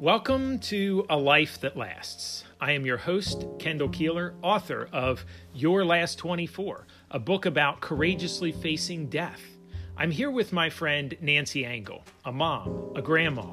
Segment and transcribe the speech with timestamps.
[0.00, 2.44] Welcome to A Life That Lasts.
[2.58, 8.50] I am your host, Kendall Keeler, author of Your Last 24, a book about courageously
[8.50, 9.42] facing death.
[9.98, 13.52] I'm here with my friend Nancy Angle, a mom, a grandma,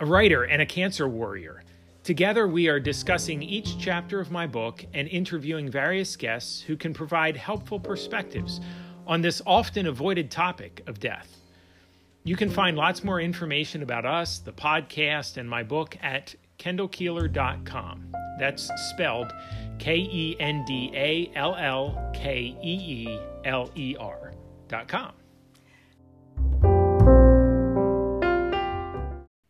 [0.00, 1.62] a writer, and a cancer warrior.
[2.02, 6.92] Together, we are discussing each chapter of my book and interviewing various guests who can
[6.92, 8.60] provide helpful perspectives
[9.06, 11.39] on this often avoided topic of death.
[12.22, 18.14] You can find lots more information about us, the podcast, and my book at kendallkeeler.com.
[18.38, 19.32] That's spelled
[19.78, 25.12] K E N D A L L K E E L E R.com.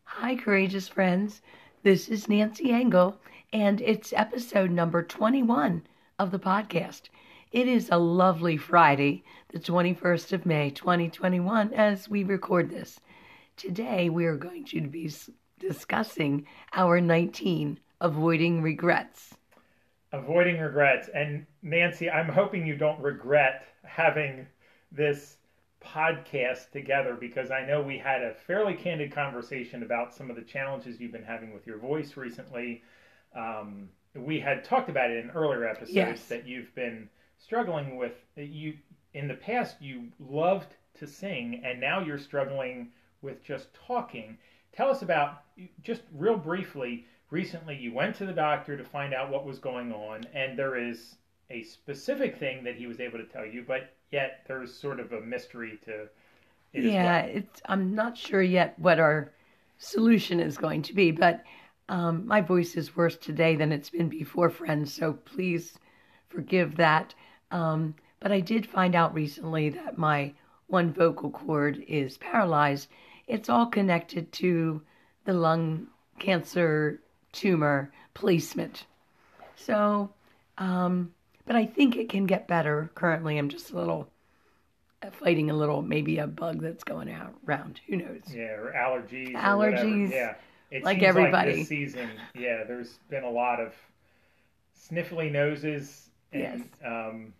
[0.04, 1.42] Hi, courageous friends.
[1.82, 3.20] This is Nancy Engel,
[3.52, 5.82] and it's episode number 21
[6.20, 7.08] of the podcast.
[7.52, 13.00] It is a lovely Friday, the 21st of May, 2021, as we record this.
[13.56, 15.10] Today, we are going to be
[15.58, 19.34] discussing hour 19 avoiding regrets.
[20.12, 21.08] Avoiding regrets.
[21.12, 24.46] And Nancy, I'm hoping you don't regret having
[24.92, 25.36] this
[25.84, 30.42] podcast together because I know we had a fairly candid conversation about some of the
[30.42, 32.82] challenges you've been having with your voice recently.
[33.34, 36.26] Um, we had talked about it in earlier episodes Yes.
[36.26, 37.08] that you've been
[37.42, 38.74] struggling with you
[39.14, 42.88] in the past you loved to sing and now you're struggling
[43.22, 44.36] with just talking
[44.72, 45.42] tell us about
[45.82, 49.92] just real briefly recently you went to the doctor to find out what was going
[49.92, 51.16] on and there is
[51.50, 55.12] a specific thing that he was able to tell you but yet there's sort of
[55.12, 56.06] a mystery to
[56.72, 57.42] it yeah, well.
[57.66, 59.32] I'm not sure yet what our
[59.78, 61.42] solution is going to be, but
[61.88, 65.78] um, my voice is worse today than it's been before, friends, so please
[66.28, 67.14] forgive that.
[67.50, 70.32] Um, but I did find out recently that my
[70.66, 72.88] one vocal cord is paralyzed.
[73.26, 74.82] It's all connected to
[75.24, 77.00] the lung cancer
[77.32, 78.84] tumor placement.
[79.56, 80.10] So,
[80.58, 81.12] um,
[81.46, 82.90] but I think it can get better.
[82.94, 84.08] Currently, I'm just a little
[85.02, 87.80] uh, fighting a little, maybe a bug that's going out around.
[87.88, 88.22] Who knows?
[88.32, 90.14] yeah or allergies Allergies, whatever.
[90.14, 90.34] yeah
[90.70, 91.50] it like everybody.
[91.50, 93.74] like this season yeah there's been a lot of
[94.78, 97.32] sniffly noses and um,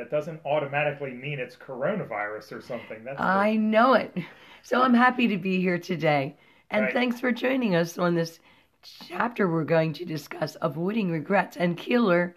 [0.00, 4.16] that doesn't automatically mean it's coronavirus or something that's the- I know it.
[4.62, 6.36] So I'm happy to be here today.
[6.70, 6.92] And Right.
[6.94, 8.40] thanks for joining us on this
[8.82, 11.58] chapter we're going to discuss avoiding regrets.
[11.58, 12.34] And Keeler,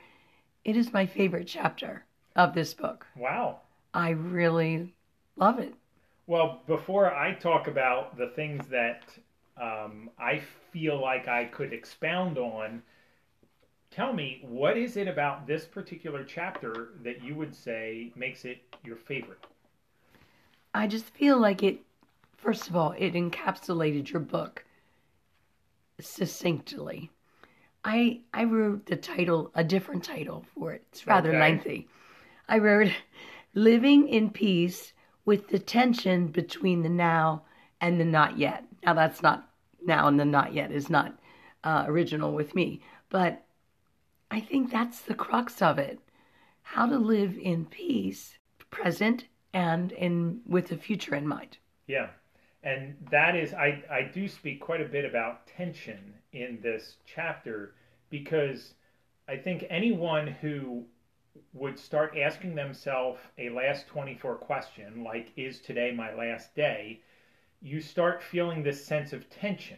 [0.65, 2.03] it is my favorite chapter
[2.35, 3.07] of this book.
[3.15, 3.59] wow
[3.93, 4.93] I really
[5.37, 5.73] love it.
[6.27, 9.03] Well, before I talk about the things that
[9.55, 10.41] um, I
[10.71, 12.81] feel like I could expound on,
[13.93, 18.57] tell me what is it about this particular chapter that you would say makes it
[18.83, 19.45] your favorite?
[20.73, 21.79] I just feel like it,
[22.35, 24.65] first of all, it encapsulated your book
[25.99, 27.11] succinctly.
[27.85, 30.83] I I wrote the title, a different title for it.
[30.91, 31.39] It's rather Okay.
[31.39, 31.87] lengthy.
[32.49, 32.91] I wrote
[33.53, 34.93] Living in Peace
[35.25, 37.43] with the Tension Between the Now
[37.79, 38.65] and the Not Yet.
[38.83, 39.49] Now, that's not
[39.85, 41.13] now and the not yet is not
[41.63, 43.43] uh, original with me, but
[44.33, 45.99] I think that's the crux of it.
[46.63, 48.39] How to live in peace,
[48.71, 51.59] present, and in with the future in mind.
[51.85, 52.07] Yeah.
[52.63, 57.75] And that is, I, I do speak quite a bit about tension in this chapter
[58.09, 58.73] because
[59.27, 60.83] I think anyone who
[61.53, 67.01] would start asking themselves a last 24 question, like, is today my last day?
[67.61, 69.77] You start feeling this sense of tension.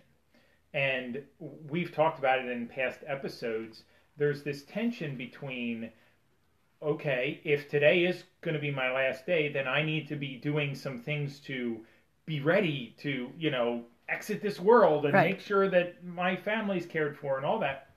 [0.73, 1.23] And
[1.69, 3.83] we've talked about it in past episodes.
[4.17, 5.91] There's this tension between
[6.81, 10.35] okay, if today is going to be my last day, then I need to be
[10.35, 11.79] doing some things to
[12.25, 15.31] be ready to, you know, exit this world and Right.
[15.31, 17.89] make sure that my family's cared for and all that.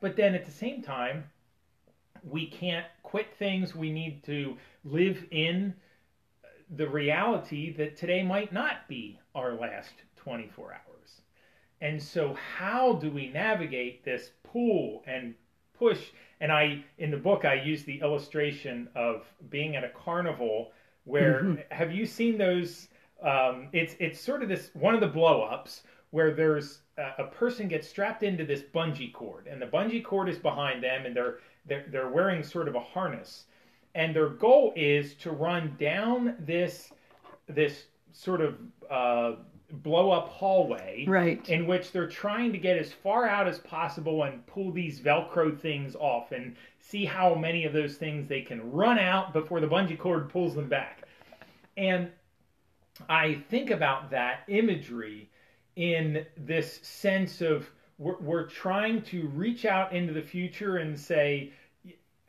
[0.00, 1.24] But then at the same time,
[2.22, 3.74] we can't quit things.
[3.74, 5.74] We need to live in
[6.70, 11.20] the reality that today might not be our last 24 hours.
[11.80, 15.34] And so, how do we navigate this pull and
[15.78, 16.00] push?
[16.40, 20.72] And I, in the book, I use the illustration of being at a carnival
[21.06, 22.88] where have you seen those?
[23.22, 27.26] Um, it's it's sort of this one of the blow ups where there's a, a
[27.28, 31.16] person gets strapped into this bungee cord, and the bungee cord is behind them, and
[31.16, 33.44] they're they're, they're wearing sort of a harness,
[33.94, 36.92] and their goal is to run down this
[37.48, 38.56] this sort of
[38.90, 39.36] uh,
[39.70, 41.48] blow up hallway Right.
[41.48, 45.58] in which they're trying to get as far out as possible and pull these velcro
[45.58, 49.66] things off and see how many of those things they can run out before the
[49.66, 51.02] bungee cord pulls them back
[51.76, 52.10] and
[53.08, 55.28] i think about that imagery
[55.76, 57.68] in this sense of
[57.98, 61.52] we're, we're trying to reach out into the future and say,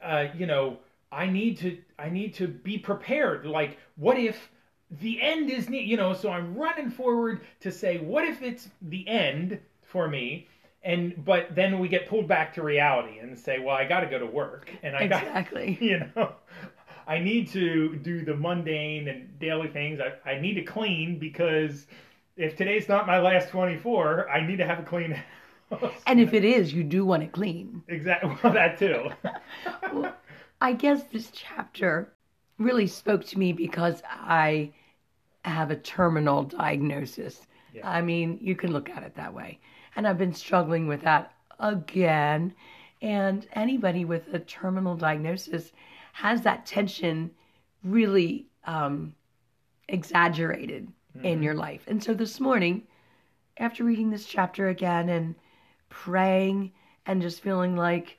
[0.01, 0.77] uh, you know,
[1.11, 3.45] I need to I need to be prepared.
[3.45, 4.49] Like, what if
[4.89, 5.81] the end is near?
[5.81, 10.47] You know, so I'm running forward to say, what if it's the end for me?
[10.83, 14.07] And but then we get pulled back to reality and say, well, I got to
[14.07, 15.73] go to work, and I exactly.
[15.73, 16.33] got you know.
[17.07, 19.99] I need to do the mundane and daily things.
[20.01, 21.87] I, I need to clean because
[22.35, 25.23] if today's not my last 24, I need to have a clean
[25.69, 25.93] house.
[26.05, 27.83] And if it is, you do want it clean.
[27.87, 28.35] Exactly.
[28.43, 29.09] Well, that too.
[29.93, 30.15] well,
[30.61, 32.13] I guess this chapter
[32.57, 34.71] really spoke to me because I
[35.45, 37.47] have a terminal diagnosis.
[37.73, 37.89] Yeah.
[37.89, 39.59] I mean, you can look at it that way.
[39.95, 42.53] And I've been struggling with that again.
[43.01, 45.71] And anybody with a terminal diagnosis
[46.13, 47.31] has that tension
[47.83, 49.13] really um,
[49.87, 51.25] exaggerated mm-hmm.
[51.25, 51.83] in your life.
[51.87, 52.83] And so this morning,
[53.57, 55.35] after reading this chapter again and
[55.89, 56.71] praying
[57.05, 58.17] and just feeling like,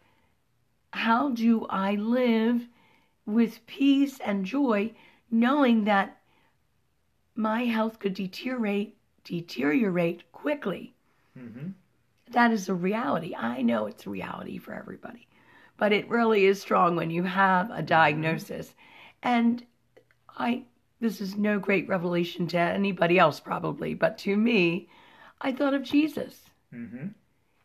[0.93, 2.63] how do I live
[3.29, 4.93] with peace and joy,
[5.31, 6.19] knowing that
[7.37, 10.95] my health could deteriorate deteriorate quickly?
[11.39, 11.69] Mm-hmm.
[12.31, 13.35] That is a reality.
[13.35, 15.29] I know it's a reality for everybody
[15.79, 18.75] but it really is strong when you have a diagnosis.
[19.23, 19.65] And
[20.37, 20.65] I,
[21.01, 24.89] this is no great revelation to anybody else probably, but to me,
[25.41, 26.51] I thought of Jesus.
[26.75, 27.09] Mm-hmm.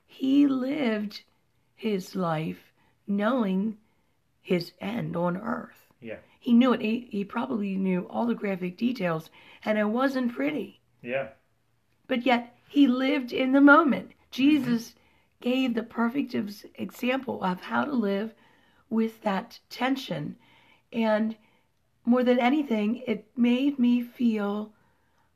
[0.05, 1.23] He lived
[1.75, 2.71] his life
[3.07, 3.77] knowing
[4.43, 5.87] his end on earth.
[5.99, 6.17] Yeah.
[6.39, 6.81] He knew it.
[6.81, 9.31] He, he probably knew all the graphic details,
[9.65, 10.81] and it wasn't pretty.
[11.01, 11.29] Yeah.
[12.07, 14.11] But yet, he lived in the moment.
[14.29, 14.93] Jesus
[15.41, 16.35] gave the perfect
[16.75, 18.33] example of how to live
[18.89, 20.35] with that tension.
[20.91, 21.35] And
[22.05, 24.73] more than anything, it made me feel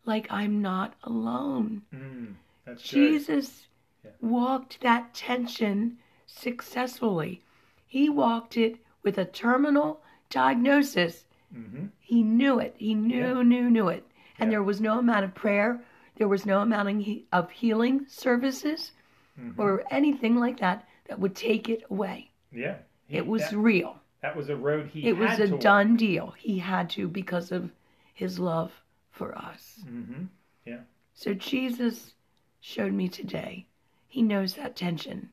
[0.06, 1.84] like I'm not alone.
[1.94, 2.36] Mm,
[2.78, 3.68] Jesus
[4.04, 4.12] yeah.
[4.22, 7.42] walked that tension successfully.
[7.86, 8.78] He walked it
[9.08, 11.24] with a terminal diagnosis.
[11.56, 11.86] Mm-hmm.
[12.02, 12.76] He knew it.
[12.78, 13.42] He knew, yeah.
[13.42, 14.06] knew, knew it.
[14.38, 14.56] And yeah.
[14.56, 15.80] there was no amount of prayer.
[16.18, 18.92] There was no amount of healing services
[19.40, 19.62] mm-hmm.
[19.62, 22.32] or anything like that that would take it away.
[22.52, 22.76] Yeah.
[23.08, 23.96] He, it was that, real.
[24.22, 26.00] That was a road he It was a done walk.
[26.00, 26.34] deal.
[26.38, 27.72] He had to because of
[28.14, 28.74] his love
[29.12, 29.80] for us.
[29.86, 30.26] Mm-hmm.
[30.66, 30.82] Yeah.
[31.14, 32.12] So Jesus
[32.60, 33.68] showed me today.
[34.10, 35.30] He knows that tension.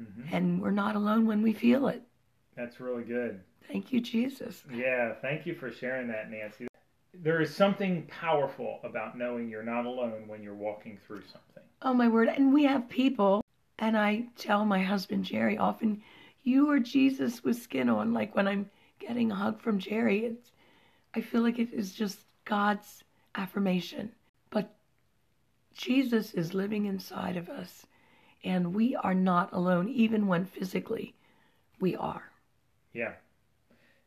[0.00, 0.32] Mm-hmm.
[0.32, 2.02] And we're not alone when we feel it.
[2.56, 3.40] That's really good.
[3.68, 4.62] Thank you, Jesus.
[4.72, 6.68] Yeah, thank you for sharing that, Nancy.
[7.14, 11.62] There is something powerful about knowing you're not alone when you're walking through something.
[11.82, 12.28] Oh, my word.
[12.28, 13.42] And we have people
[13.78, 16.02] and I tell my husband Jerry often,
[16.42, 18.14] you are Jesus with skin on.
[18.14, 20.52] Like when I'm getting a hug from Jerry, it's
[21.14, 23.04] I feel like it is just God's
[23.34, 24.12] affirmation.
[24.50, 24.74] But
[25.74, 27.86] Jesus is living inside of us,
[28.44, 31.14] and we are not alone, even when physically
[31.80, 32.30] we are.
[32.96, 33.12] Yeah.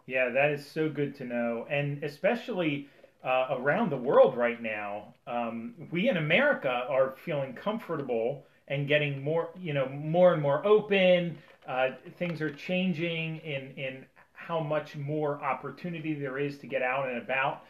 [0.07, 1.67] Yeah, that is so good to know.
[1.69, 2.89] And especially
[3.23, 9.21] uh, around the world right now, um, we in America are feeling comfortable and getting
[9.21, 11.37] more, you know, more and more open.
[11.67, 17.07] Uh, things are changing in in how much more opportunity there is to get out
[17.07, 17.65] and about.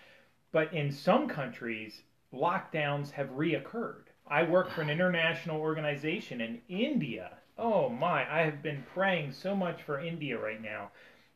[0.53, 4.05] But in some countries, lockdowns have reoccurred.
[4.25, 7.38] I work for an international organization in India.
[7.59, 10.91] Oh my, I have been praying so much for India right now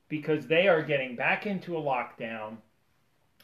[0.07, 2.57] because they are getting back into a lockdown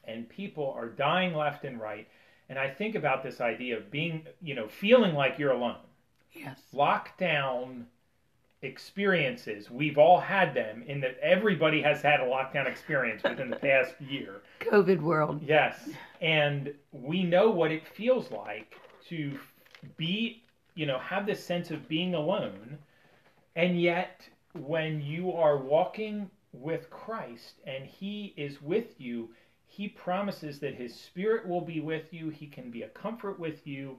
[0.05, 2.07] and people are dying left and right.
[2.47, 5.77] And I think about this idea of being, you know, feeling like you're alone.
[6.33, 6.59] Yes.
[6.73, 7.83] Lockdown
[8.61, 9.69] experiences.
[9.69, 13.93] We've all had them in that everybody has had a lockdown experience within the past
[13.99, 14.41] year.
[14.59, 15.41] COVID world.
[15.43, 15.89] Yes.
[16.21, 18.75] And we know what it feels like
[19.09, 19.37] to
[19.97, 20.43] be,
[20.75, 22.77] you know, have this sense of being alone.
[23.55, 29.29] And yet, when you are walking with Christ and He is with you,
[29.67, 32.29] He promises that His Spirit will be with you.
[32.29, 33.97] He can be a comfort with you.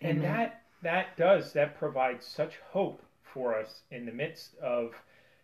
[0.00, 0.32] And Amen.
[0.32, 4.94] that that does that provides such hope for us in the midst of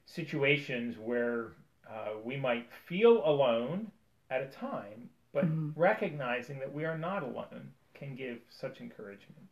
[0.06, 1.52] situations where
[1.90, 3.90] uh, we might feel alone
[4.30, 5.71] at a time, but mm-hmm.
[5.78, 9.49] recognizing that we are not alone can give such encouragement.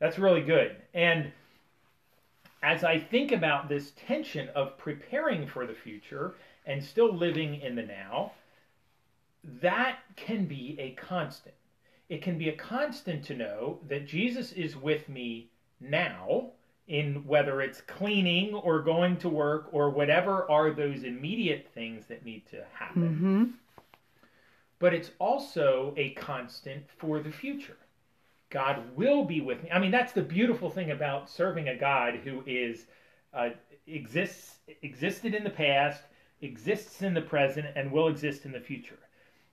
[0.00, 0.76] That's really good.
[0.94, 1.30] And
[2.62, 6.34] as I think about this tension of preparing for the future
[6.66, 8.32] and still living in the now,
[9.62, 11.54] that can be a constant
[12.10, 15.48] it can be a constant to know that Jesus is with me
[15.80, 16.50] now
[16.88, 22.24] in whether it's cleaning or going to work or whatever are those immediate things that
[22.24, 23.02] need to happen.
[23.02, 23.44] Mm-hmm.
[24.80, 27.76] But it's also a constant for the future.
[28.50, 29.70] God will be with me.
[29.70, 32.86] I mean, that's the beautiful thing about serving a God who is
[33.32, 33.50] uh,
[33.86, 36.02] exists existed in the past,
[36.42, 38.98] exists in the present, and will exist in the future.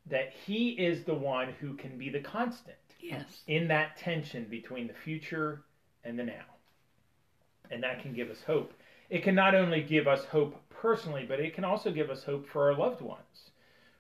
[0.08, 3.44] That He is the one who can be the constant Yes.
[3.48, 5.64] in that tension between the future
[6.04, 6.46] and the now.
[7.70, 8.74] And that can give us hope.
[9.10, 12.48] It can not only give us hope personally, but it can also give us hope
[12.48, 13.52] for our loved ones.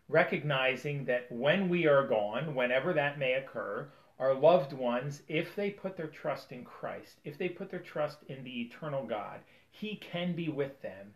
[0.10, 3.88] Recognizing that when we are gone, whenever that may occur,
[4.20, 8.20] our loved ones, if they put their trust in Christ, if they put their trust
[8.28, 9.40] in the eternal God,
[9.72, 11.14] He can be with them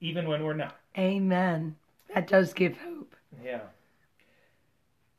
[0.00, 0.76] even when we're not.
[0.98, 1.76] Amen.
[2.14, 3.14] That does give hope.
[3.44, 3.60] Yeah.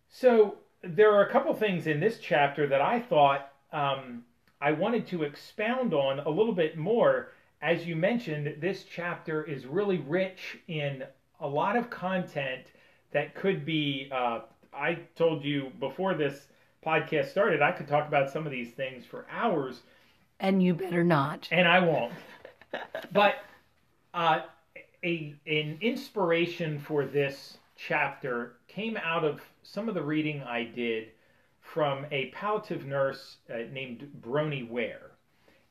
[0.09, 4.23] So there are a couple things in this chapter that I thought um,
[4.59, 7.29] I wanted to expound on a little bit more.
[7.61, 11.03] As you mentioned, this chapter is really rich in
[11.39, 12.65] a lot of content
[13.13, 14.09] that could be.
[14.11, 14.41] Uh,
[14.73, 16.47] I told you before this
[16.85, 19.81] podcast started, I could talk about some of these things for hours,
[20.39, 21.47] And you better not.
[21.51, 22.13] and I won't.
[23.11, 23.35] but
[24.13, 24.41] uh,
[25.03, 31.09] a an inspiration for this chapter came out of some of the reading I did
[31.59, 35.11] from a palliative nurse uh, named Bronnie Ware,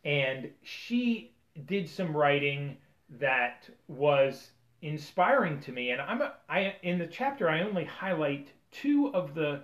[0.04, 1.32] and she
[1.66, 2.76] did some writing
[3.18, 4.50] that was
[4.82, 5.90] inspiring to me.
[5.90, 9.62] And I'm a, I in the chapter I only highlight two of the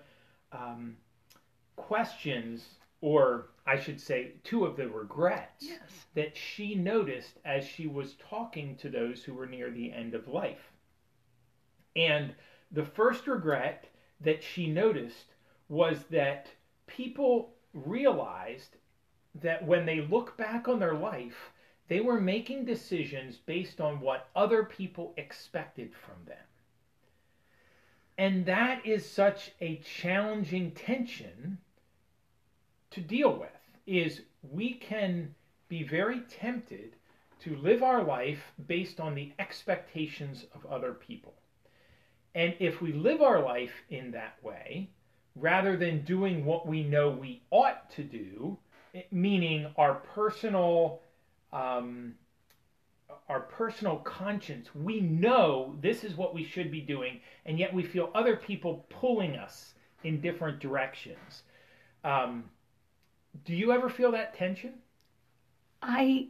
[0.52, 0.96] um,
[1.76, 2.64] questions,
[3.00, 5.80] or I should say, two of the regrets Yes.
[6.14, 10.28] that she noticed as she was talking to those who were near the end of
[10.28, 10.72] life.
[11.94, 12.34] And
[12.72, 13.86] the first regret
[14.20, 15.34] that she noticed
[15.68, 16.48] was that
[16.86, 18.76] people realized
[19.42, 21.50] that when they look back on their life,
[21.88, 26.36] they were making decisions based on what other people expected from them.
[28.18, 31.58] And that is such a challenging tension
[32.90, 33.50] to deal with
[33.86, 35.34] is we can
[35.68, 36.96] be very tempted
[37.40, 41.34] to live our life based on the expectations of other people.
[42.34, 44.88] And if we live our life in that way,
[45.34, 48.56] rather than doing what we know we ought to do,
[49.10, 51.00] meaning our personal
[51.52, 52.14] um,
[53.28, 57.82] our personal conscience, we know this is what we should be doing, and yet we
[57.82, 61.42] feel other people pulling us in different directions.
[62.04, 62.44] Um,
[63.44, 64.74] do you ever feel that tension?
[65.82, 66.28] I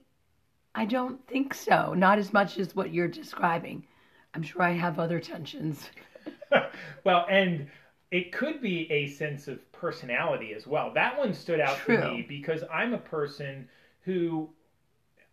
[0.74, 1.94] I don't think so.
[1.94, 3.86] Not as much as what you're describing.
[4.34, 5.88] I'm sure I have other tensions.
[7.04, 7.68] well, and
[8.10, 10.92] it could be a sense of personality as well.
[10.92, 11.96] That one stood out True.
[11.96, 13.68] to me because I'm a person
[14.02, 14.50] who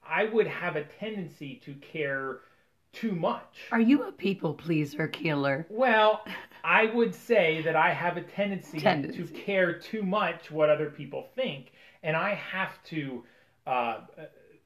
[0.07, 2.39] I would have a tendency to care
[2.93, 3.67] too much.
[3.71, 5.65] Are you a people pleaser, Keeler?
[5.69, 6.23] Well,
[6.63, 9.23] I would say that I have a tendency, Tendency.
[9.23, 11.71] to care too much what other people think,
[12.03, 13.23] and I have to,
[13.65, 14.01] uh,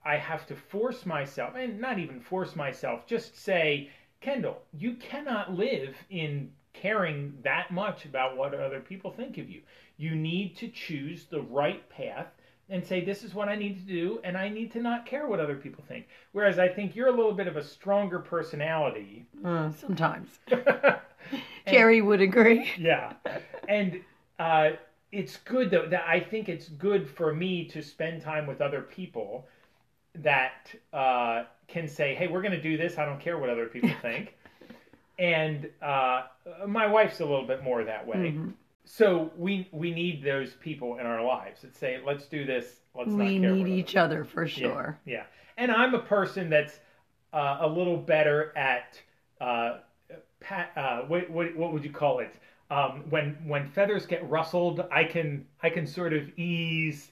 [0.06, 3.90] I have to force myself, and not even force myself, just say,
[4.20, 9.62] Kendall, you cannot live in caring that much about what other people think of you.
[9.98, 12.28] You need to choose the right path
[12.70, 15.26] and say, this is what I need to do, and I need to not care
[15.28, 16.08] what other people think.
[16.34, 19.26] Whereas I think you're a little bit of a stronger personality.
[19.46, 20.40] Uh, sometimes.
[21.68, 22.72] Jerry would agree.
[22.78, 23.14] yeah
[23.68, 24.00] and
[24.40, 24.70] uh,
[25.12, 28.82] it's good though that i think it's good for me to spend time with other
[28.82, 29.46] people
[30.16, 33.66] that uh, can say hey we're going to do this i don't care what other
[33.66, 34.36] people think
[35.20, 36.24] and uh,
[36.68, 38.54] my wife's a little bit more that way Mhm.
[38.88, 43.10] So we we need those people in our lives that say let's do this let's
[43.10, 44.98] not We need each other for sure.
[45.06, 45.24] yeah.
[45.58, 46.80] And I'm a person that's
[47.34, 49.00] uh, a little better at
[49.42, 49.80] uh,
[50.40, 52.36] pat, uh, what, what what would you call it?
[52.70, 57.12] Um, when when feathers get rustled, I can I can sort of ease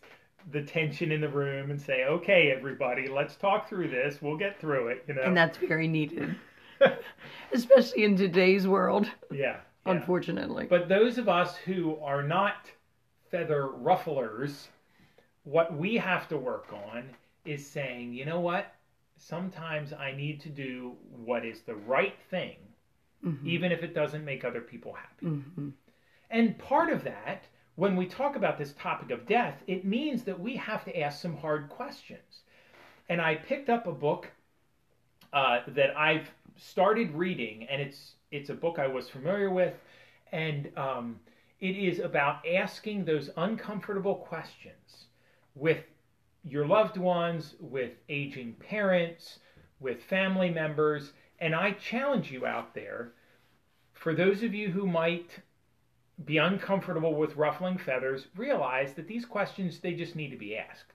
[0.52, 4.22] the tension in the room and say, okay, everybody, let's talk through this.
[4.22, 5.04] We'll get through it.
[5.08, 5.24] You know.
[5.24, 6.36] And that's very needed,
[7.52, 9.58] especially in today's world, yeah.
[9.86, 9.92] Yeah.
[9.94, 10.66] unfortunately.
[10.66, 12.72] But those of us who are not
[13.30, 14.68] feather rufflers,
[15.44, 17.10] what we have to work on
[17.46, 18.74] is saying, you know what?
[19.18, 22.58] Sometimes I need to do what is the right thing,
[23.24, 23.46] Mhm.
[23.46, 25.26] even if it doesn't make other people happy.
[25.26, 25.74] Mhm.
[26.30, 30.40] And part of that, when we talk about this topic of death, it means that
[30.40, 32.42] we have to ask some hard questions.
[33.08, 34.32] And I picked up a book
[35.36, 36.28] uh, that I've
[36.58, 39.74] started reading, and it's it's a book I was familiar with,
[40.32, 41.20] and um,
[41.60, 45.06] it is about asking those uncomfortable questions
[45.54, 45.84] with
[46.44, 49.40] your loved ones, with aging parents,
[49.80, 53.12] with family members, and I challenge you out there,
[53.94, 55.30] for those of you who might
[56.24, 60.94] be uncomfortable with ruffling feathers, realize that these questions they just need to be asked.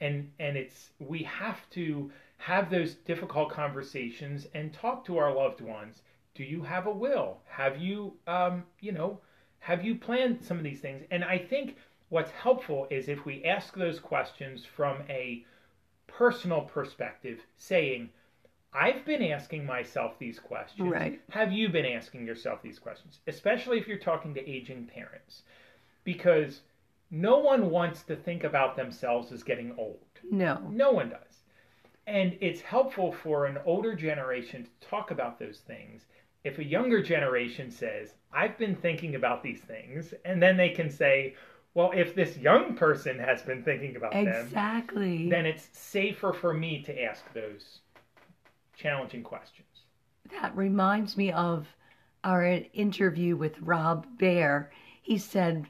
[0.00, 5.60] And and it's we have to have those difficult conversations and talk to our loved
[5.60, 6.02] ones.
[6.34, 7.38] Do you have a will?
[7.46, 9.20] Have you um, you know,
[9.60, 11.04] have you planned some of these things?
[11.10, 11.76] And I think
[12.08, 15.44] what's helpful is if we ask those questions from a
[16.06, 18.10] personal perspective, saying,
[18.72, 20.90] I've been asking myself these questions.
[20.90, 21.20] Right.
[21.30, 23.20] Have you been asking yourself these questions?
[23.26, 25.42] Especially if you're talking to aging parents.
[26.02, 26.60] Because
[27.10, 29.98] no one wants to think about themselves as getting old.
[30.30, 30.60] No.
[30.70, 31.33] No one does.
[32.06, 36.02] And it's helpful for an older generation to talk about those things.
[36.44, 40.90] If a younger generation says, I've been thinking about these things, and then they can
[40.90, 41.34] say,
[41.72, 45.28] well, if this young person has been thinking about them, Exactly.
[45.28, 47.80] then it's safer for me to ask those
[48.76, 49.66] challenging questions.
[50.30, 51.66] That reminds me of
[52.22, 54.70] our interview with Rob Bear.
[55.02, 55.66] He said,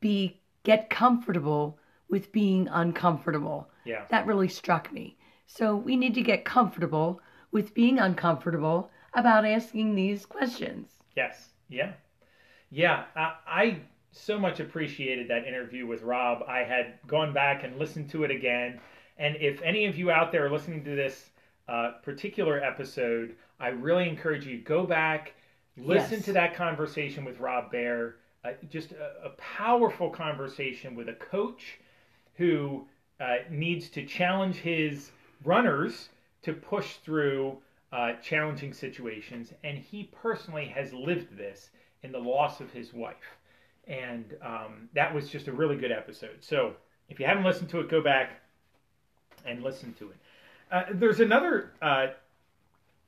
[0.00, 1.78] "Be get comfortable
[2.08, 4.04] with being uncomfortable." Yeah.
[4.10, 5.15] That really struck me.
[5.46, 7.20] So we need to get comfortable
[7.52, 10.88] with being uncomfortable about asking these questions.
[11.16, 11.48] Yes.
[11.68, 11.92] Yeah.
[12.70, 13.04] Yeah.
[13.14, 13.80] I, I
[14.12, 16.42] so much appreciated that interview with Rob.
[16.48, 18.80] I had gone back and listened to it again.
[19.18, 21.30] And if any of you out there are listening to this
[21.68, 25.34] uh, particular episode, I really encourage you go back,
[25.76, 26.24] listen Yes.
[26.26, 28.16] to that conversation with Rob Bear.
[28.44, 31.78] Uh, just a, a powerful conversation with a coach
[32.34, 32.86] who
[33.20, 35.10] uh, needs to challenge his
[35.44, 36.08] runners
[36.42, 37.58] to push through
[37.92, 39.52] uh, challenging situations.
[39.64, 41.70] And he personally has lived this
[42.02, 43.16] in the loss of his wife.
[43.86, 46.38] And um, that was just a really good episode.
[46.40, 46.74] So
[47.08, 48.40] if you haven't listened to it, go back
[49.44, 50.16] and listen to it.
[50.70, 52.08] Uh, there's another uh,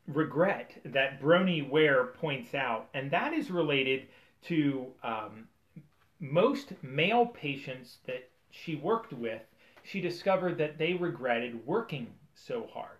[0.06, 4.06] regret that Bronnie Ware points out, and that is related
[4.46, 5.48] to um,
[6.20, 9.42] most male patients that she worked with.
[9.82, 12.08] She discovered that they regretted working
[12.46, 12.98] so hard.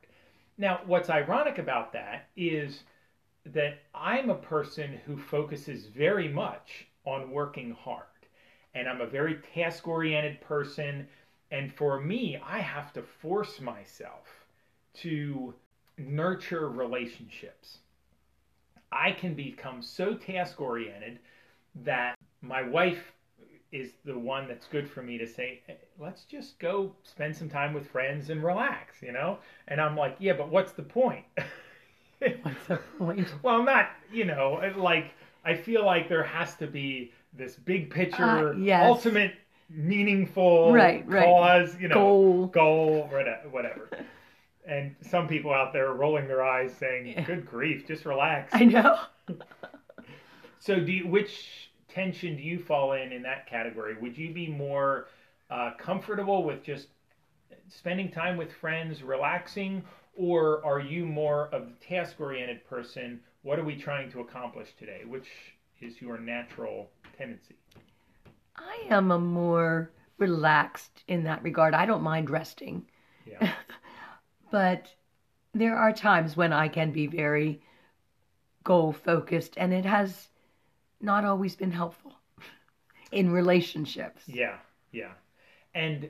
[0.56, 2.82] Now, what's ironic about that is
[3.46, 8.04] that I'm a person who focuses very much on working hard.
[8.74, 11.08] And I'm a very task oriented person.
[11.50, 14.26] And for me, I have to force myself
[14.94, 15.54] to
[15.96, 17.78] nurture relationships.
[18.92, 21.18] I can become so task oriented
[21.84, 23.12] that my wife
[23.72, 27.48] is the one that's good for me to say, "Hey, let's just go spend some
[27.48, 29.38] time with friends and relax, you know?
[29.68, 31.24] And I'm like, yeah, but what's the point?
[32.42, 33.28] What's the point?
[33.42, 35.12] well, not, you know, like,
[35.44, 38.84] I feel like there has to be this big picture, Uh, yes.
[38.84, 39.34] ultimate,
[39.70, 41.24] meaningful Right, right.
[41.26, 42.46] cause, you know, Goal.
[42.46, 43.08] goal,
[43.50, 43.88] whatever.
[44.66, 47.22] and some people out there are rolling their eyes saying, Yeah.
[47.22, 48.52] good grief, just relax.
[48.54, 48.98] I know.
[50.60, 53.96] So, do you, which tension do you fall in in that category?
[54.00, 55.06] Would you be more
[55.50, 56.88] uh, comfortable with just
[57.68, 59.82] spending time with friends, relaxing,
[60.14, 63.20] or are you more of the task-oriented person?
[63.42, 65.02] What are we trying to accomplish today?
[65.06, 65.28] Which
[65.80, 67.54] is your natural tendency?
[68.56, 71.74] I am a more relaxed in that regard.
[71.74, 72.84] I don't mind resting,
[73.24, 73.52] Yeah,
[74.50, 74.92] but
[75.54, 77.62] there are times when I can be very
[78.64, 80.28] goal focused, and it has
[81.00, 82.14] not always been helpful
[83.12, 84.22] in relationships.
[84.26, 84.58] yeah,
[84.92, 85.12] yeah.
[85.74, 86.08] And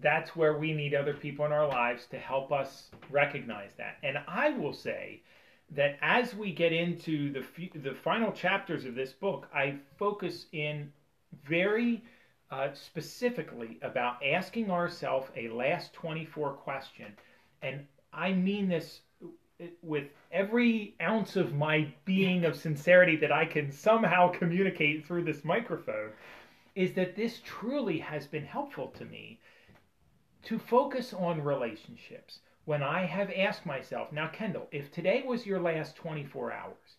[0.00, 3.96] that's where we need other people in our lives to help us recognize that.
[4.02, 5.22] And I will say
[5.70, 10.46] that as we get into the f- the final chapters of this book, I focus
[10.52, 10.92] in
[11.44, 12.02] very
[12.50, 17.16] uh, specifically about asking ourselves a last 24 question.
[17.62, 19.00] And I mean this
[19.82, 25.44] with every ounce of my being of sincerity that I can somehow communicate through this
[25.44, 26.10] microphone
[26.74, 29.40] is that this truly has been helpful to me
[30.42, 35.60] to focus on relationships when I have asked myself, now, Kendall, if today was your
[35.60, 36.96] last 24 hours,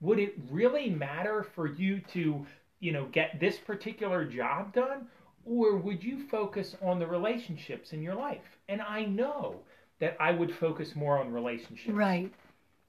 [0.00, 2.44] would it really matter for you to,
[2.80, 5.06] you know, get this particular job done?
[5.44, 8.58] Or would you focus on the relationships in your life?
[8.68, 9.60] And I know
[10.00, 11.94] that I would focus more on relationships.
[11.94, 12.32] Right.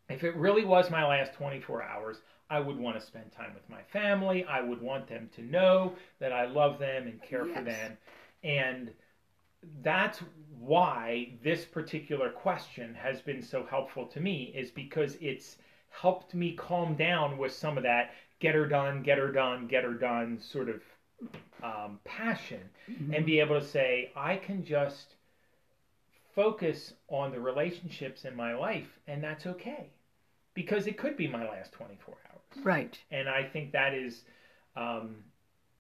[0.09, 3.69] If it really was my last 24 hours, I would want to spend time with
[3.69, 4.43] my family.
[4.45, 7.65] I would want them to know that I love them and care for Yes.
[7.65, 7.97] them.
[8.43, 8.91] And
[9.81, 10.19] that's
[10.59, 15.57] why this particular question has been so helpful to me is because it's
[15.89, 19.83] helped me calm down with some of that get her done, get her done, get
[19.83, 20.81] her done sort of
[21.63, 22.61] um, passion
[23.13, 25.15] and be able to say, I can just
[26.35, 29.89] focus on the relationships in my life, and that's okay
[30.53, 32.65] because it could be my last 24 hours.
[32.65, 32.97] Right.
[33.11, 34.23] And I think that is
[34.75, 35.15] um,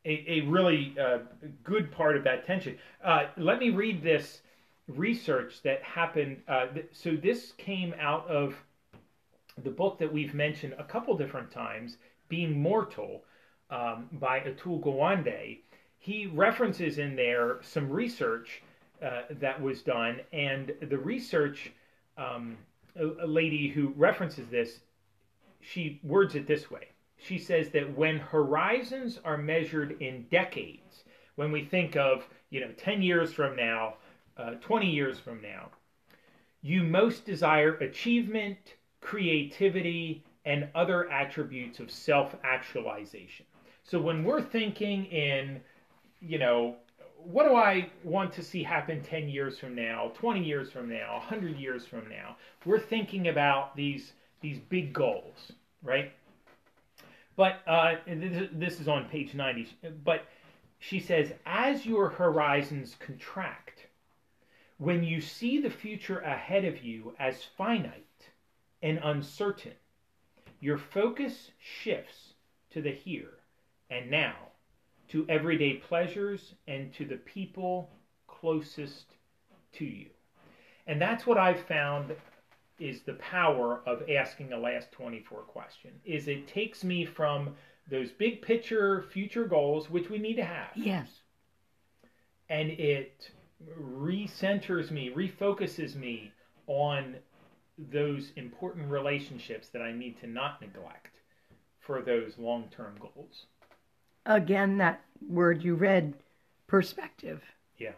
[0.05, 1.19] a, a really uh,
[1.63, 2.77] good part of that tension.
[3.03, 4.41] Uh, let me read this
[4.87, 6.41] research that happened.
[6.47, 8.55] Uh, th- so this came out of
[9.63, 11.97] the book that we've mentioned a couple different times,
[12.29, 13.23] Being Mortal,
[13.69, 15.59] um, by Atul Gawande.
[15.99, 18.63] He references in there some research
[19.01, 21.71] uh, that was done, and the research,
[22.17, 22.57] um,
[22.95, 24.79] a, a lady who references this,
[25.61, 26.87] she words it this way.
[27.17, 31.03] She says that when horizons are measured in decades,
[31.35, 33.95] when we think of, you know, 10 years from now,
[34.37, 35.69] uh, 20 years from now,
[36.61, 43.45] you most desire achievement, creativity, and other attributes of self actualization.
[43.83, 45.61] So when we're thinking in,
[46.19, 46.75] you know,
[47.25, 51.17] what do I want to see happen 10 years from now, 20 years from now,
[51.17, 52.37] 100 years from now?
[52.65, 55.51] We're thinking about these these big goals,
[55.83, 56.11] right?
[57.35, 59.69] But uh, this is on page 90.
[60.03, 60.25] But
[60.79, 63.87] she says, as your horizons contract,
[64.79, 68.29] when you see the future ahead of you as finite
[68.81, 69.73] and uncertain,
[70.59, 72.33] your focus shifts
[72.71, 73.37] to the here
[73.91, 74.35] and now,
[75.11, 77.89] to everyday pleasures and to the people
[78.27, 79.15] closest
[79.73, 80.07] to you.
[80.87, 82.15] And that's what I've found
[82.79, 87.53] is the power of asking a last 24 question is it takes me from
[87.89, 91.07] those big picture future goals which we need to have Yes.
[92.49, 93.29] and it
[93.79, 96.31] recenters me refocuses me
[96.65, 97.15] on
[97.77, 101.15] those important relationships that i need to not neglect
[101.79, 103.45] for those long-term goals
[104.25, 106.13] Again, that word you read,
[106.67, 107.41] perspective.
[107.77, 107.91] yeah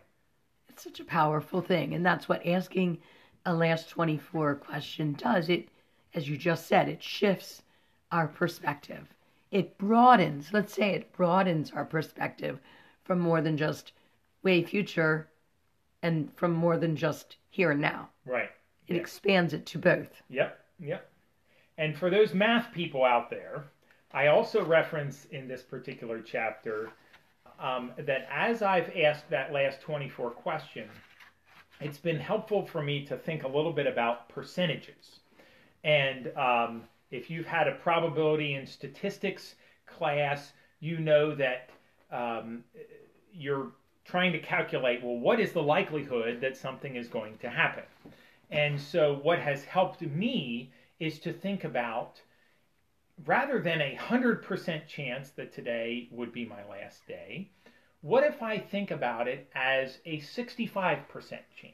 [0.69, 1.93] It's such a powerful thing.
[1.93, 2.97] And that's what asking
[3.45, 5.49] a last 24 question does.
[5.49, 5.67] It,
[6.13, 7.61] as you just said, it shifts
[8.11, 9.07] our perspective.
[9.51, 12.59] It broadens, let's say it broadens our perspective
[13.03, 13.91] from more than just
[14.41, 15.27] way future
[16.01, 18.09] and from more than just here and now.
[18.25, 18.49] right
[18.87, 19.01] It Yeah.
[19.01, 20.21] expands it to both.
[20.29, 21.09] Yep, yep.
[21.77, 23.65] And for those math people out there,
[24.13, 26.91] I also reference in this particular chapter
[27.59, 30.87] um, that as I've asked that last 24 question,
[31.81, 35.19] it's been helpful for me to think a little bit about percentages.
[35.83, 39.55] And um, if you've had a probability and statistics
[39.87, 41.69] class, you know that
[42.11, 42.63] um,
[43.33, 43.71] you're
[44.05, 47.83] trying to calculate well, what is the likelihood that something is going to happen?
[48.51, 52.21] And so, what has helped me is to think about
[53.25, 57.49] rather than a 100% chance that today would be my last day,
[58.01, 61.73] what if I think about it as a 65% chance?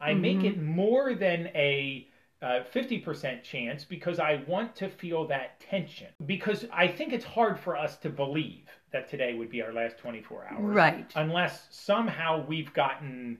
[0.00, 2.06] I make it more than a
[2.42, 6.08] uh, 50% chance because I want to feel that tension.
[6.26, 9.96] Because I think it's hard for us to believe that today would be our last
[9.98, 10.60] 24 hours.
[10.60, 11.10] Right.
[11.16, 13.38] Unless somehow we've gotten,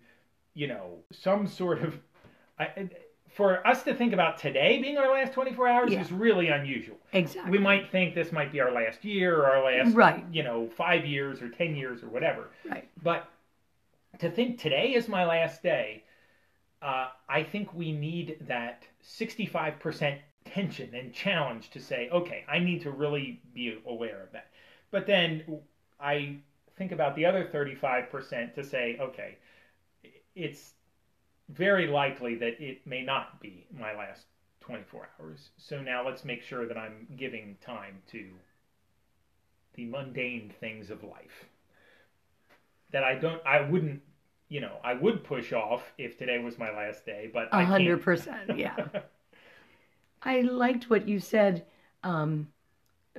[0.55, 1.99] you know, some sort of.
[2.59, 2.89] I,
[3.35, 6.01] for us to think about today being our last 24 hours Yeah.
[6.01, 6.97] is really unusual.
[7.13, 7.51] Exactly.
[7.51, 10.25] We might think this might be our last year or our last, Right.
[10.31, 12.51] you know, five years or 10 years or whatever.
[12.65, 12.89] Right.
[13.03, 13.29] But
[14.21, 16.05] to think today is my last day,
[16.81, 22.83] uh, I think we need that 65% tension and challenge to say, okay, I need
[22.83, 24.51] to really be aware of that.
[24.93, 25.61] But then
[25.99, 26.37] I
[26.77, 29.39] think about the other 35% to say, okay,
[30.37, 30.75] it's
[31.49, 34.27] very likely that it may not be my last
[34.61, 35.51] 24 hours.
[35.59, 38.31] So now let's make sure that I'm giving time to
[39.75, 41.49] the mundane things of life
[42.93, 44.01] that I don't, I wouldn't,
[44.49, 47.65] you know, I would push off if today was my last day, but I A
[47.65, 48.77] hundred percent, yeah.
[50.23, 51.67] I liked what you said
[52.05, 52.49] um,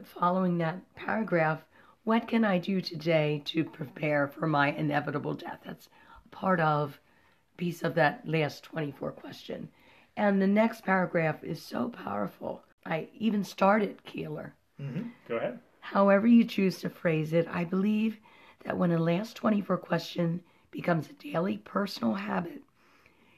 [0.04, 1.62] following that paragraph.
[2.06, 5.60] What can I do today to prepare for my inevitable death?
[5.66, 5.90] That's
[6.32, 7.00] part of
[7.58, 9.70] piece of that last 24 question.
[10.18, 12.64] And the next paragraph is so powerful.
[12.86, 14.54] I even started Keeler.
[14.80, 15.12] Mhm.
[15.28, 15.60] Go ahead.
[15.80, 18.20] However, you choose to phrase it, I believe
[18.64, 20.42] that when a last 24 question
[20.72, 22.64] becomes a daily personal habit,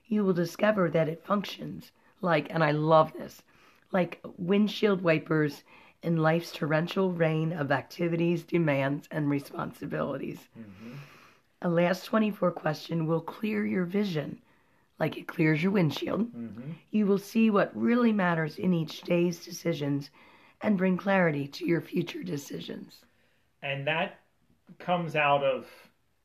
[0.08, 3.43] you will discover that it functions like, and I love this,
[3.91, 5.63] like windshield wipers
[6.01, 10.47] in life's torrential rain of activities, demands, and responsibilities.
[11.62, 14.41] A last 24 question will clear your vision
[15.00, 16.34] like it clears your windshield.
[16.34, 16.72] Mm-hmm.
[16.91, 20.10] You will see what really matters in each day's decisions
[20.62, 23.06] and bring clarity to your future decisions.
[23.62, 24.20] And that
[24.80, 25.67] comes out of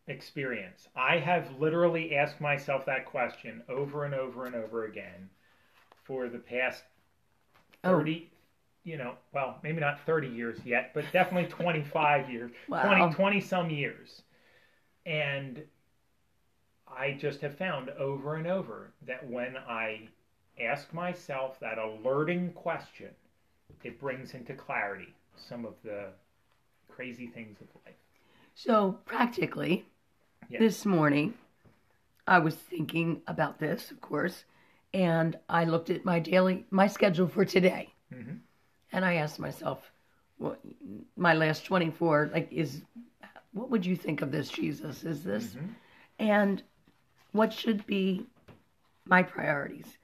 [0.07, 0.89] experience.
[0.97, 5.29] I have literally asked myself that question over and over and over again
[6.05, 6.85] for the past
[7.85, 7.91] Oh.
[7.99, 8.31] 30,
[8.85, 12.85] you know, well, maybe not 30 years yet, but definitely 25 years, Wow.
[12.87, 14.23] 20, 20 some years.
[15.07, 15.63] And
[16.87, 20.09] I just have found over and over that when I
[20.61, 23.09] ask myself that alerting question,
[23.83, 26.09] it brings into clarity some of the
[26.89, 27.95] crazy things of life.
[28.55, 29.87] So, practically,
[30.49, 30.61] Yes.
[30.61, 31.35] this morning,
[32.27, 34.45] I was thinking about this, of course,
[34.93, 37.95] and I looked at my daily, my schedule for today.
[38.13, 38.41] Mhm.
[38.93, 39.91] And I asked myself,
[40.37, 40.61] what,
[41.17, 42.83] my last 24, like, is,
[43.53, 45.05] what would you think of this, Jesus?
[45.05, 45.75] Is this, Mhm.
[46.19, 46.63] and
[47.33, 48.27] what should be
[49.07, 49.99] my priorities?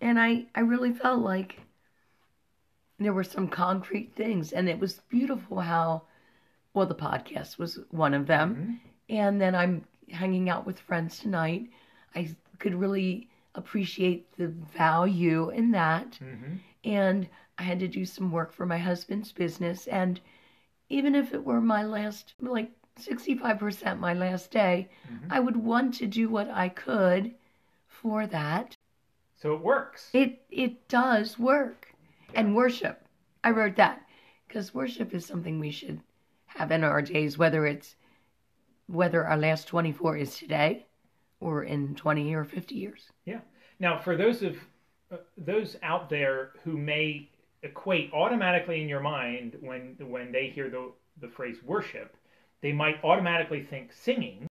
[0.00, 1.60] And I, I really felt like
[2.98, 6.02] there were some concrete things, and it was beautiful how,
[6.74, 8.80] well, the podcast was one of them.
[9.08, 9.14] Mhm.
[9.16, 11.70] And then I'm hanging out with friends tonight.
[12.14, 16.18] I could really appreciate the value in that.
[16.20, 16.58] Mhm.
[16.84, 19.86] And I had to do some work for my husband's business.
[19.88, 20.20] And
[20.92, 25.26] even if it were my last, like 65% my last day, Mhm.
[25.30, 27.34] I would want to do what I could
[27.86, 28.76] for that.
[29.36, 30.10] So it works.
[30.12, 31.88] It it does work.
[32.34, 33.06] And worship.
[33.44, 34.06] I wrote that
[34.46, 36.00] because worship is something we should
[36.46, 37.96] have in our days whether it's
[38.86, 40.86] whether our last 24 is today
[41.40, 43.10] or in 20 or 50 years.
[43.24, 43.40] Yeah.
[43.80, 44.56] Now, for those of
[45.10, 47.28] uh, those out there who may
[47.62, 52.16] equate automatically in your mind when when they hear the the phrase worship,
[52.60, 54.46] they might automatically think singing.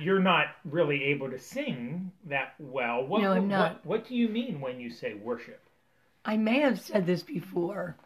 [0.00, 3.06] You're not really able to sing that well.
[3.06, 3.84] What, No, I'm not.
[3.84, 5.60] What, what do you mean when you say worship?
[6.24, 7.96] I may have said this before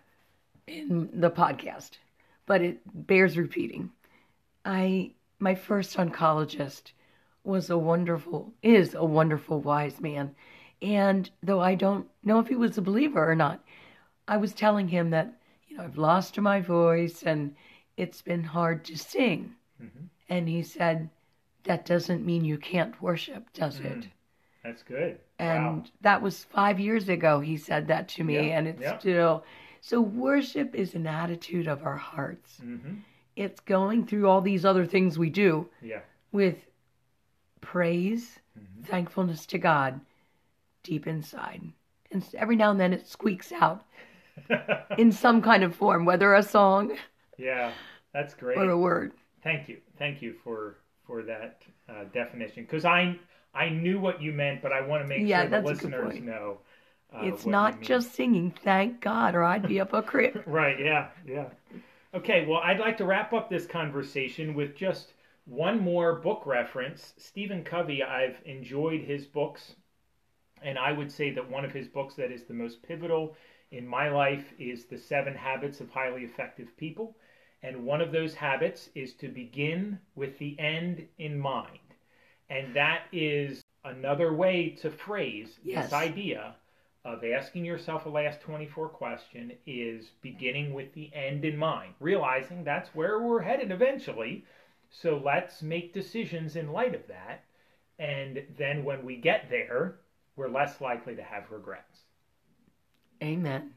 [0.66, 1.92] in the podcast,
[2.46, 3.90] but it bears repeating.
[4.64, 6.92] I my first oncologist
[7.44, 10.34] was a wonderful is a wonderful wise man.
[10.82, 13.63] And though I don't know if he was a believer or not,
[14.26, 15.32] I was telling him that,
[15.68, 17.54] you know, I've lost my voice and
[17.96, 19.54] it's been hard to sing.
[19.82, 20.08] Mhm.
[20.28, 21.10] And he said,
[21.64, 24.00] That doesn't mean you can't worship, does it?
[24.00, 24.10] Mm.
[24.62, 25.18] That's good.
[25.38, 25.84] And wow.
[26.02, 28.98] that was five years ago he said that to me, Yeah, and it's yeah.
[28.98, 29.44] still.
[29.80, 32.58] So, worship is an attitude of our hearts.
[32.58, 32.96] hmm
[33.36, 36.00] It's going through all these other things we do Yeah.
[36.32, 36.66] with
[37.60, 38.84] praise, Mhm.
[38.84, 40.00] thankfulness to God
[40.82, 41.72] deep inside.
[42.10, 43.84] And every now and then it squeaks out
[44.98, 46.96] in some kind of form, whether a song
[47.38, 47.72] yeah.
[48.12, 48.58] That's great.
[48.58, 49.12] or a word.
[49.42, 53.18] Thank you, thank you for for that uh, definition because I
[53.54, 55.74] I knew what you meant, but I want to make Yeah, sure the that's a
[55.74, 56.58] good listeners know.
[57.12, 60.34] Uh, it's not just singing, thank God, or I'd be up a creek.
[60.46, 60.78] right.
[60.78, 61.48] Yeah, yeah.
[62.14, 65.12] Okay, well, I'd like to wrap up this conversation with just
[65.46, 67.12] one more book reference.
[67.18, 69.74] Stephen Covey, I've enjoyed his books,
[70.62, 73.36] and I would say that one of his books that is the most pivotal
[73.74, 77.16] in my life is The Seven Habits of Highly Effective People.
[77.64, 81.80] And one of those habits is to begin with the end in mind.
[82.48, 85.86] And that is another way to phrase Yes.
[85.86, 86.54] this idea
[87.04, 92.62] of asking yourself a last 24 question is beginning with the end in mind, realizing
[92.62, 94.44] that's where we're headed eventually.
[94.88, 97.44] So let's make decisions in light of that.
[97.98, 99.96] And then when we get there,
[100.36, 102.03] we're less likely to have regrets.
[103.24, 103.70] Amen.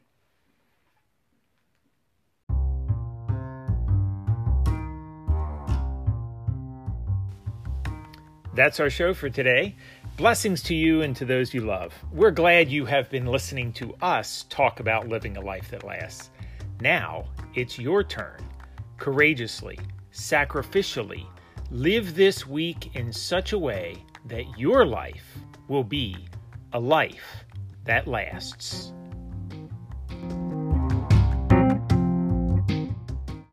[8.54, 9.76] That's our show for today.
[10.18, 11.94] Blessings to you and to those you love.
[12.12, 16.30] We're glad you have been listening to us talk about living a life that lasts.
[16.80, 18.40] Now it's your turn.
[18.98, 19.78] Courageously,
[20.12, 21.24] sacrificially,
[21.70, 26.16] live this week in such a way that your life will be
[26.72, 27.44] a life
[27.84, 28.92] that lasts.